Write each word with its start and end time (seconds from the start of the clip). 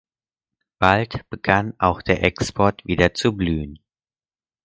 Bald 0.79 1.29
begann 1.29 1.75
auch 1.77 2.01
der 2.01 2.23
Export 2.23 2.83
wieder 2.87 3.13
zu 3.13 3.37
blühen. 3.37 3.77